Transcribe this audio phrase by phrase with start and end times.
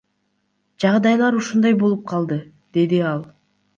[0.83, 2.41] Жагдайлар ушундай болуп калды,—
[2.79, 3.27] деди ал.